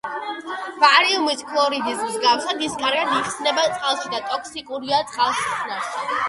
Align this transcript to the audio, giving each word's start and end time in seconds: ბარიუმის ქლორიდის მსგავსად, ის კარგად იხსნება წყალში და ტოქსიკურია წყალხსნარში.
ბარიუმის 0.83 1.43
ქლორიდის 1.49 2.01
მსგავსად, 2.05 2.63
ის 2.69 2.79
კარგად 2.85 3.13
იხსნება 3.19 3.67
წყალში 3.77 4.11
და 4.15 4.23
ტოქსიკურია 4.33 5.05
წყალხსნარში. 5.13 6.11